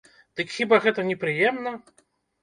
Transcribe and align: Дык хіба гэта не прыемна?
Дык 0.39 0.53
хіба 0.53 0.79
гэта 0.85 1.03
не 1.09 1.17
прыемна? 1.23 1.73